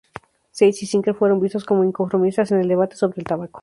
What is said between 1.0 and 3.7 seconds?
fueron vistos como inconformistas en el debate sobre el tabaco.